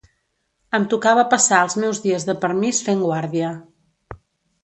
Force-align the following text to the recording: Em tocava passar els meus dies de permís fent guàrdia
Em 0.77 0.85
tocava 0.93 1.25
passar 1.33 1.59
els 1.65 1.75
meus 1.83 2.01
dies 2.07 2.25
de 2.31 2.35
permís 2.45 2.79
fent 2.87 3.03
guàrdia 3.09 3.51